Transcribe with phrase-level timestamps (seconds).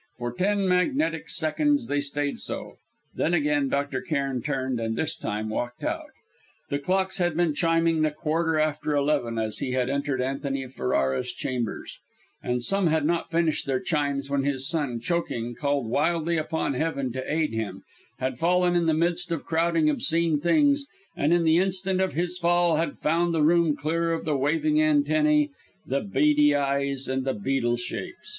[0.17, 2.77] For ten magnetic seconds they stayed so,
[3.13, 4.01] then again Dr.
[4.01, 6.09] Cairn turned, and this time walked out.
[6.71, 11.31] The clocks had been chiming the quarter after eleven as he had entered Antony Ferrara's
[11.31, 11.99] chambers,
[12.41, 17.11] and some had not finished their chimes when his son, choking, calling wildly upon Heaven
[17.13, 17.83] to aid him,
[18.17, 22.39] had fallen in the midst of crowding, obscene things, and, in the instant of his
[22.39, 25.51] fall, had found the room clear of the waving antennæ,
[25.85, 28.29] the beady eyes, and the beetle shapes.